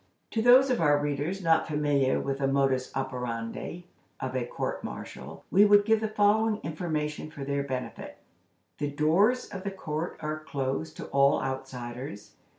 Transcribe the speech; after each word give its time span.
To 0.31 0.41
those 0.41 0.71
of 0.71 0.81
our 0.81 0.97
readers 0.97 1.43
not 1.43 1.67
familiar 1.67 2.19
with 2.19 2.39
the 2.39 2.47
modus 2.47 2.91
operandi 2.97 3.85
of 4.19 4.35
a 4.35 4.47
court 4.47 4.83
martial, 4.83 5.43
we 5.51 5.63
would 5.63 5.85
give 5.85 5.99
the 6.01 6.07
following 6.07 6.57
information 6.63 7.29
for 7.29 7.43
their 7.43 7.61
benefit: 7.61 8.17
The 8.79 8.89
doors 8.89 9.47
of 9.49 9.63
the 9.63 9.69
court 9.69 10.17
are 10.19 10.39
closed 10.39 10.97
to 10.97 11.05
all 11.09 11.43
outsiders. 11.43 12.31